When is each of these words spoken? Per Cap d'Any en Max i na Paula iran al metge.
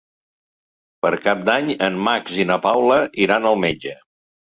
Per 1.05 1.11
Cap 1.27 1.45
d'Any 1.51 1.71
en 1.89 2.01
Max 2.09 2.43
i 2.47 2.51
na 2.55 2.61
Paula 2.67 3.01
iran 3.29 3.51
al 3.55 3.65
metge. 3.69 3.99